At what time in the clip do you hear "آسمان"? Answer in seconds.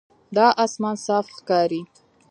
0.65-0.95